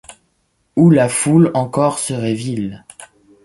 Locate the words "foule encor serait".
1.09-2.33